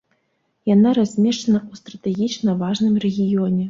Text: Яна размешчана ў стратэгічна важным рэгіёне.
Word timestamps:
Яна 0.71 0.93
размешчана 0.99 1.59
ў 1.71 1.73
стратэгічна 1.85 2.61
важным 2.67 2.95
рэгіёне. 3.09 3.57